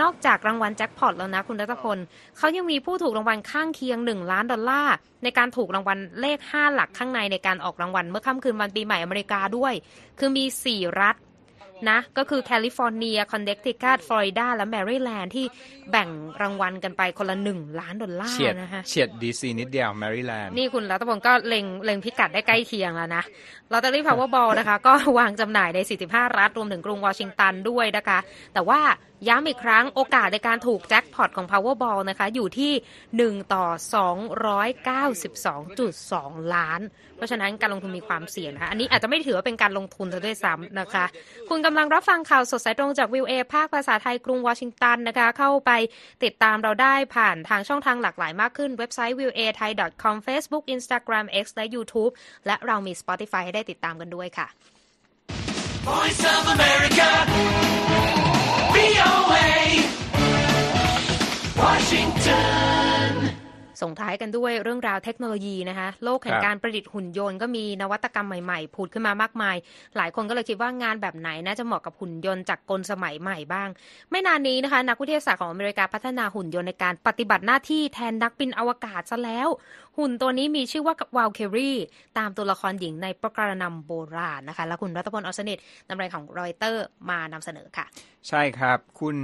[0.00, 1.98] นอกจากรางวัลแจ็คพอตแล้วนะคุณรัตพล
[2.38, 9.74] เขายังมีผู้ถูกรางวัลข้างเคียง 1 ล้านดอลลาร์ในการถูกรางวัลเลข 5 หลักข้างในในการออกรางวัลเมื่อค่ำคืนวันปีใหม่อเมริกาด้วย
[10.18, 11.16] คือมี 4 รัฐ
[11.90, 15.46] นะ ก็คือแคลิฟอร์เนีย คอนเนคติคัตฟลอริดา และแมริแลนด์ที่
[15.90, 16.08] แบ่ง
[16.42, 23.22] รางวัลกันไปคนละ1ล้านดอลลาร์เฉียดนะคะเฉียดดีซีนิดเดียวแมริแลนด์นี่คุณรัตพลก็เล็งเล็งพิกัดได้ใกล้เคียงแล้วนะ
[23.72, 28.18] ลอตเตอรี่พาวเวอร์บอลนะคะ ก็วางจำหน่ายใน 45 รัฐ รวมถึงกรุงวอชิงตันด้วยนะคะ
[28.54, 28.80] แต่ว่า
[29.28, 32.72] ย้ำอีกครั้งโอกาสในการถูกแจ็คพอตของ Powerball นะคะ อยู่ที่
[33.38, 33.66] 1 ต่อ
[35.24, 36.80] 292.2 ล้าน
[37.16, 41.04] เพราะฉะนั้นการลงทุนมีความเสี่ยงนะคะอันนี้อาจจะไม่ถือว่าเป็นการลงทุนซะด้วยซ้ำนะคะ
[41.48, 45.70] คุณกำลังรับฟังข่าวสดสายตรงจากวิวเอภาคภาษาไทยกรุงวอชิงตันนะคะ เข้าไป
[46.24, 52.12] ติดตามเราได้ผ่านทางช่องทางหลากหลายมากขึ้นเว็บไซต์ v i e w a t h a i com Facebook Instagram X และ YouTube
[52.46, 54.48] และเรามี Spotify ให้ได้ติดตามกันด้วยค่ะ
[55.88, 58.17] Voice of America,
[61.62, 63.12] Washington.
[63.82, 69.56] ส่งท้ายกันด้วยเรื่องราวเทคโนโลยีนะคะโลกแห่คงรับการประดิษฐ์หุ่นยนต์ก็มีนวัตกรรมใหม่ๆ ผุดขึ้นมามากมาย
[69.96, 73.68] หลายคนก็เลยคิดว่างานแบบไหนน่าจะเหมาะกับหุ่นยนต์จากกลสมัยใหม่บ้าง
[74.10, 79.48] ไม่นานนี้นะคะ นักวิทยาศาสตร์ของอเมริกาพัฒนาหุ่นยนต์ในการปฏิบัติหน้าที่แทนนักบินอวกาศซะแล้ว
[79.98, 81.70] หุ่นตัวนี้มีชื่อว่าวาลเครี
[82.18, 87.86] ตามตัวละครหญิงในประการนำโบราณนะคะและคุณรัตพลออสนิทนำรายของรอยเตอร์มานำเสนอค่ะ
[88.28, 89.16] ใช่ครับคุณ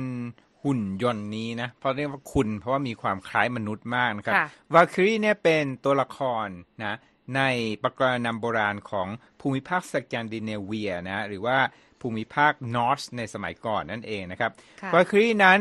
[0.64, 6.46] หุ่นยนต์นี้นะเพราะเรียกว่าคุณเพราะว่ามีความคล้ายมนุษย์มากนะครับค่ะวาลคิรีเนี่ยเป็นตัวละคร
[6.84, 6.96] นะ
[7.36, 7.42] ใน
[7.82, 9.08] ปกรณำโบราณของ
[9.40, 11.58] ภูมิภาคสแกนดิเนเวียนะหรือว่า
[12.00, 14.50] ภูมิภาคนอร์สในสมัยก่อนนั่นเองนะครับ
[14.82, 15.58] ค่ะวาลคิรีนั้น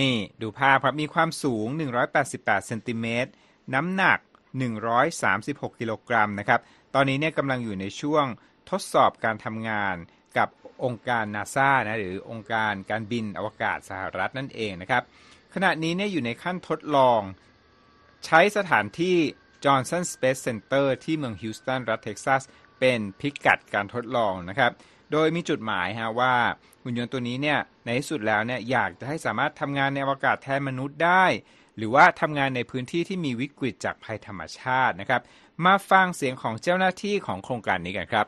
[0.00, 1.66] นี่ดูภาพครับมีความสูง
[2.16, 3.30] 188เซนติเมตร
[3.74, 4.18] น้ำหนัก
[4.98, 6.60] 136 กิโลกรัมนะครับ
[6.94, 8.24] ตอนนี้เนี่ยกำลังอยู่ในช่วง
[8.70, 9.96] ทดสอบการทำงาน
[10.38, 10.48] กับ
[10.84, 15.02] องค์การนาซานะหรือองค์การการบินอวกาศสหรัฐนั่นเองนะครับ
[15.54, 17.20] ขณะนี้เนี่ยอยู่ในขั้นทดลอง
[18.26, 19.16] ใช้สถานที่
[19.64, 22.42] Johnson Space Center ที่เมืองฮิวสตันรัฐเท็กซัส
[22.80, 24.72] เป็นพิกัดการทดลองนะครับ
[25.12, 26.34] โดยมีจุดหมายฮะว่า
[26.82, 31.24] หุ่นยนต์ตัวนี้เนี่ยในที่สุดแล้วเนี่ยอยากจะให้สามารถทำงานในอวกาศแทนมนุษย์ได้
[31.76, 35.22] หรือว่าทำงานในพื้นที่ที่มีวิกฤตจากภัยธรรมชาตินะครับ
[35.64, 38.26] มาฟังเสียงของเจ้าหน้าที่ของโครงการนี้กันครับ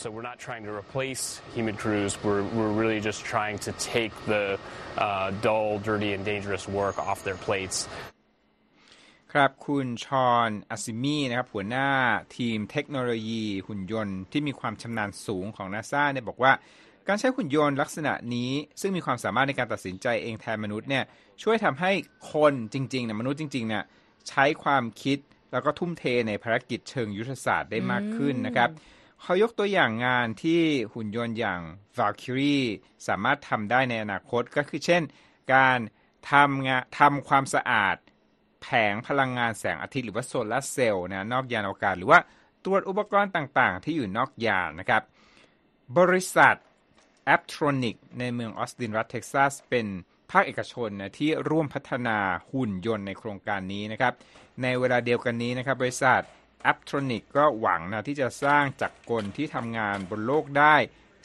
[0.00, 2.16] So we're not trying to replace human crews.
[2.24, 4.58] We're, we're really just trying to take the
[4.96, 7.78] uh, dull, dirty, and dangerous work off their plates
[9.32, 11.88] ครับคุณชอนอาซิมีนะครับหัวหน้า
[12.36, 16.52] ทีมเทคโนโลยีหุ่นยนต์ที่มีความชำนาญสูงของนาซาเนี่ยบอกว่า
[17.08, 18.50] การใช้หุ่นยนต์ลักษณะนี้
[18.80, 21.04] ซึ่งมีความสามารถในการตัดสินใจเองแทนมนุษย์เนี่ย
[21.42, 21.92] ช่วยทำให้
[22.32, 23.84] คนจริงๆเนี่ยมนุษย์จริงๆเนี่ย
[24.28, 25.18] ใช้ความคิด
[25.52, 28.70] แล้วก็ทุ่มเทในภารกิจเชิงยุทธศาสตร์ได้มากขึ้นนะครับ
[29.24, 30.60] เขายกตัวอย่างงานที่
[30.94, 31.60] หุ่นยนต์อย่าง
[31.98, 32.66] Valkyrie
[33.06, 35.02] สามารถทำได้ในอนาคตก็คือเช่น
[35.54, 35.78] การ
[36.32, 37.96] ทำงานทำความสะอาด
[38.62, 42.20] แผงพลังงานแสงอาทิตย์หรือว่าโซลาร์เซลล์นะนอกยานอวกาศหรือว่า
[42.64, 45.02] ตรวจอุปกรณ์ต่างๆ ที่อยู่นอกยานนะครับ
[45.98, 46.54] บริษัท
[47.34, 49.86] Aptronic ในเมืองออสตินรัฐเท็กซัส เป็น
[50.30, 52.18] ภาคเอกชนนะที่ร่วมพัฒนา
[52.50, 54.12] หุ่นยนต์ในโครงการนี้นะครับ
[54.62, 56.22] ในเวลาเดียวกันนี้นะครับ บริษัท
[56.70, 60.76] Aptronic ก็หวังนะที่จะสร้างจักรกลที่ทำงานบนโลกได้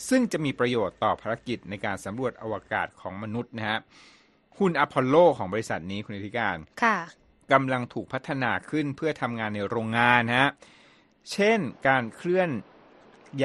[0.09, 3.79] ซึ่งจะมีประโยชน์ต่อภารกิจในการสำรวจอวกาศของมนุษย์นะฮะ
[4.57, 6.97] หุ่นอพอลโลของบริษัทนี้คุณอธิการค่ะ
[7.51, 10.49] กำลังถูกพัฒนาขึ้นเพื่อทำงานในโรงงานนะฮะ
[11.31, 12.49] เช่นการเคลื่อน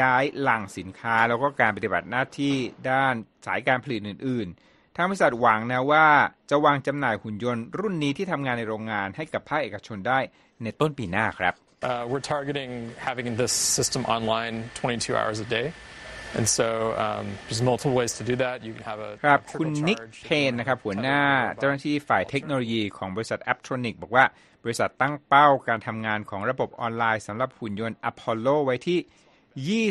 [0.00, 2.54] ย้ายหลั่งสินค้าแล้วก็การปฏิบัติหน้าที่
[2.90, 3.14] ด้าน
[3.46, 6.06] สายการผลิตอื่น ๆ ทางบริษัทหวังนะว่า
[6.50, 10.18] จะวางจำหน่ายหุ่นยนต์รุ่นนี้ที่ทำงานในโรงงานให้กับภาคเอกชนได้
[10.62, 12.72] ในต้นปีหน้าครับ Uh, we're targeting
[13.08, 15.72] having this system online 22 hours a day.
[16.34, 18.62] And so um, there's multiple ways to do that.
[18.64, 24.24] You can have a ครับ a คุณ trickle นิก charge เพนนะครับหัวหน้า tether เจ้าหน้าที่ฝ่ายเทคโนโลยีของบริษัท Aptronic บอกว่า
[24.64, 28.98] บริษัทตั้งเป้าการทำงานของระบบออนไลน์สำหรับหุ่นยนต์ Apollo ไว้ที่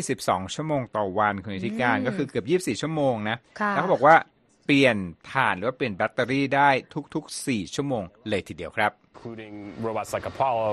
[0.04, 4.14] 22 ชั่วโมงต่อวันคุณอธิการก็คือเกือบ 24 ชั่วโมงนะค่ะแล้วเขาบอกว่า
[4.64, 4.96] เปลี่ยน
[5.32, 6.70] ถ่านหรือว่าเปลี่ยนแบตเตอรี่ได้
[7.14, 8.92] ทุกๆ 4 ชั่วโมงเลยทีเดียวครับ
[9.24, 10.72] including robots like Apollo,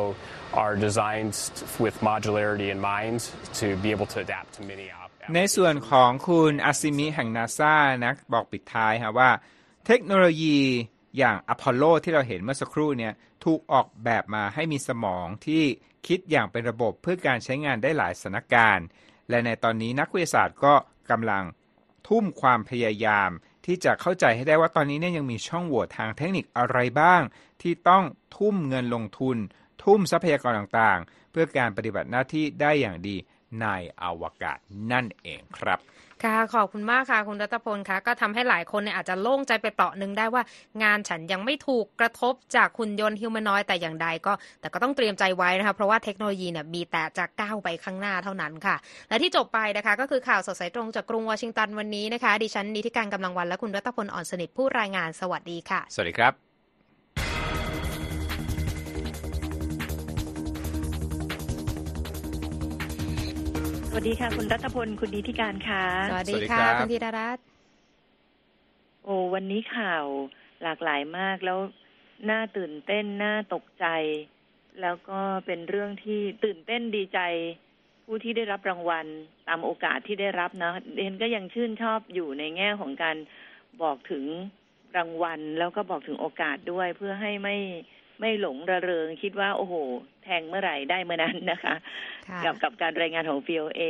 [0.62, 1.36] are designed
[1.84, 3.20] with modularity in mind
[3.60, 4.88] to be able to adapt to many
[5.36, 7.76] ในส่วนของคุณอาซิมิแห่งนาซา
[8.06, 9.30] นะบอกปิดท้ายฮะว่า
[9.86, 10.60] เทคโนโลยี
[11.18, 13.14] อย่างอพอลโลที่เราเห็นเมื่อสักครู่เนี่ย
[13.46, 15.64] ถูกออกแบบมาให้มีสมองที่
[16.08, 18.88] คิดอย่างเป็นระบบเพื่อการใช้งานได้หลายสถานการณ์
[19.30, 20.74] และในตอนนี้นักวิทยาศาสตร์ก็
[21.12, 21.44] กำลัง
[22.08, 23.30] ทุ่มความพยายาม
[23.66, 27.22] ที่จะเข้าใจให้ได้ว่าตอนนี้เนี่ยยังมีช่องโหว่ทางเทคนิคอะไรบ้าง
[27.62, 28.04] ที่ต้อง
[28.38, 29.38] ทุ่มเงินลงทุน
[29.84, 33.16] ทุ่มทรัพยากรต่างๆ เพื่อการปฏิบัติหน้าที่ได้อย่างดี
[33.62, 33.68] ใน
[34.04, 34.58] อวกาศ
[34.92, 35.80] นั่นเองครับ
[36.24, 40.44] ค่ะขอบคุณมากค่ะคุณรัตพลค่ะก็ทำให้หลายคนเนี่ยอาจจะโล่งใจไปเปราะหนึ่งได้ว่า
[40.84, 48.76] งานฉันยังไม่ถูกกระทบจากหุ่นยนต์ฮิวแมนนอยแต่อย่างใดก็ แต่ก็ต้องเตรียมใจไว้นะคะเพราะว่าเทคโนโลยีเนี่ยมีแต่จะก้าวไปข้างหน้าเท่านั้นค่ะ
[49.10, 56.49] และที่จบไปนะคะ ก็คือข่าวสดสายตรงจากกรุงวอชิงตันวันนี้นะคะ ดิฉันนิติการกำลังวันและคุณรัตพลอ่อนสนิทผู้รายงานสวัสดีค่ะ สวัสดีครับ
[63.92, 67.44] สวัสดีค่ะ คุณรัตพลคุณนิติการค่ะ สวัสดีสวัสดีค่ะครับคุณธีรรัตน์
[69.06, 70.06] โอ้วันนี้ข่าว
[70.64, 71.60] หลากหลายมากแล้ว
[72.30, 73.86] น่าตื่นเต้นน่าตกใจ
[74.82, 77.20] แล้วก็เป็นเรื่องที่ตื่นเต้นดีใจ
[78.06, 79.06] ผู้ที่ได้รับรางวัล
[79.48, 83.18] ตามโอกาสที่ได้รับนะเดนก็ยังชื่นชอบอยู่ในแง่ของการ
[83.82, 84.26] บอกถึง
[84.98, 87.58] รางวัล แล้วก็บอกถึงโอกาสด้วยเพื่อให้ไม่
[88.20, 89.74] ไม่หลงระเริงคิดว่า โอ้โห
[90.24, 91.76] แทงเมื่อไหร่ได้เมื่อนั้นนะคะ
[92.30, 93.82] ค่ะกับกับการรายงานของ VOA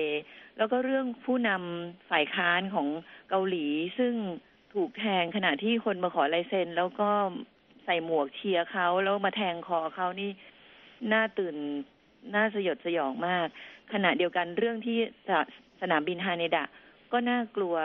[0.58, 2.88] แล้วก็เรื่องผู้นำฝ่ายค้านของ
[3.30, 3.66] เกาหลี
[4.00, 4.14] ซึ่ง
[4.74, 7.10] ถูกแทงขณะที่คนมาขอลายเซ็น แล้วก็
[7.86, 10.30] ใส่หมวกเชียร์เขาแล้วมาแทงคอเขานี่
[11.14, 11.56] น่าตื่น
[12.36, 13.48] น่าสยดสยองมาก
[13.94, 15.30] ขณะเดียวกันเรื่องที่ส
[15.82, 16.66] สนามบินฮาเนดะ
[17.12, 17.76] ก็น่ากลัว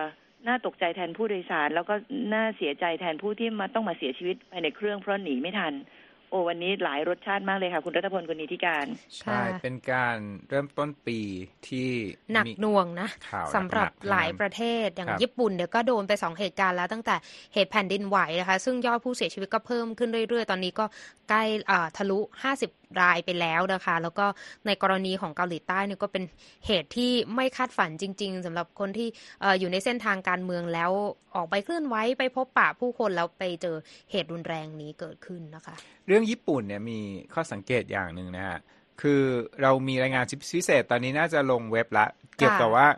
[0.46, 1.94] น่าตกใจแทนผู้โดยสาร แล้วก็
[2.34, 8.86] น่าเสียใจแทนผู้ที่มาต้องมาเสียชีวิตภายในเครื่องเพราะหนีไม่ทันโอ้วันนี้หลายรสชาติมากเลยค่ะ คุณรัตพลคุณนิติการ
[9.18, 10.18] ใช่ เป็นการ
[10.48, 11.20] เริ่มต้นปี
[11.68, 11.90] ที่
[12.32, 17.16] หนักมีหน่วงนะข่าวสำหรับนักๆหลายทั้งนั้นประเทศอย่างครับญี่ปุ่นเดี๋ยวก็โดนไปสองเหตุการณ์แล้วตั้งแต่
[17.54, 20.84] เหตุแผ่นดินไหวนะคะ ซึ่งยอดผู้เสียชีวิตก็เพิ่มขึ้นเรื่อยๆ ตอนนี้ก็
[21.28, 22.18] ใกล้อ่าทะลุ
[22.60, 24.26] 50 รายไปแล้วนะคะ แล้วก็
[24.66, 26.24] ในกรณีของเกาหลีใต้เนี่ยก็เป็น
[26.66, 29.08] เหตุที่ไม่คาดฝันจริง ๆสำหรับคนที่
[29.40, 30.90] เอ่ออยู่ในเส้นทางการเมืองแล้ว
[31.34, 33.76] ออกไปเคลื่อนไหวไปพบปะผู้คนแล้วไปเจอ
[34.10, 35.74] เหตุรุนแรงนี้เกิดขึ้นนะคะ
[36.06, 36.98] เรื่องญี่ปุ่นเนี่ยมี
[37.34, 38.58] ข้อสังเกตอย่างหนึ่งนะฮะ
[39.00, 39.22] คือ
[39.62, 42.06] เรามีรายงานพิเศษตอนนี้น่าจะลงเว็บละ
[42.36, 42.88] เกี่ยวกับว่า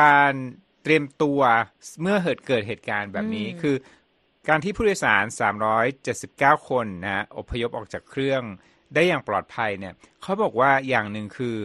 [0.00, 0.32] การ
[0.82, 1.40] เตรียมตัว
[2.00, 3.76] เมื่อเกิดเกิดเหตุการณ์แบบนี้อืมคือ
[4.48, 5.24] การที่ผู้โดยสาร
[5.96, 8.42] 379 คนนะฮะอพยพออกจากเครื่อง
[8.94, 11.56] ได้อย่างปลอดภัยเนี่ยเขาบอกว่าอย่างหนึ่งคือ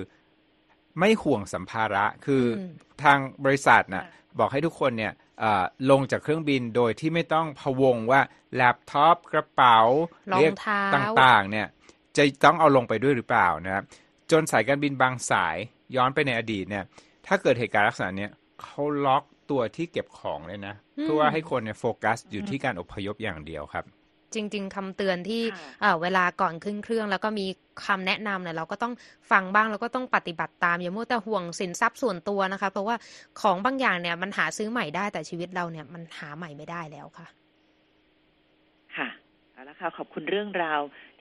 [0.99, 2.71] ไม่ห่วงสัมภาระคืออม
[3.03, 4.05] ทางบริษัทน่ะ
[4.39, 8.21] บอกให้ทุกคนเนี่ยเอ่อลงจากเครื่องบินโดยที่ไม่ต้องพะวงว่า
[8.55, 9.79] แล็ปท็อปกระเป๋า
[10.31, 11.67] รองเรียกเท้าต่างๆเนี่ย
[12.17, 13.83] จะต้องเอาลงไปด้วยหรือเปล่านะครับ
[14.31, 15.57] จนสายการบินบางสาย
[15.95, 16.83] ย้อนไปในอดีตเนี่ย
[17.27, 23.85] ถ้าเกิดเหตุการณ์ลักษณะเนี้ยเขาล็อก ตัวที่เก็บของเลยนะอืมเพื่อว่าให้คนเนี่ยโฟกัสอยู่ที่การอพยพอย่างเดียวครับ
[24.33, 27.45] จริง ๆคำเตือนที่ค่ะเอ่อเวลาก่อนขึ้นเครื่อง แล้วก็มี
[27.85, 28.93] คำแนะนำเนี่ยเราก็ต้อง
[29.31, 32.95] ฟังบ้างแล้วก็ต้องปฏิบัติตามอย่ามัวแต่ห่วงสินทรัพย์ส่วนตัวนะคะ เพราะว่า
[33.41, 37.27] ของบางอย่างเนี่ยมันหาซื้อใหม่ได้แต่ชีวิตเราเนี่ยมันหาใหม่ไม่ได้แล้วค่ะ
[38.95, 39.09] ค่ะ
[39.53, 41.15] เอาละค่ะขอบคุณเรื่องราวที่